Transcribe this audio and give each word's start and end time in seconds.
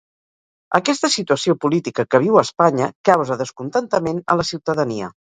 Aquesta 0.77 1.09
situació 1.15 1.55
política 1.65 2.05
que 2.15 2.21
viu 2.23 2.39
Espanya 2.41 2.87
causa 3.09 3.37
descontentament 3.43 4.23
a 4.35 4.39
la 4.41 4.47
ciutadania. 4.53 5.11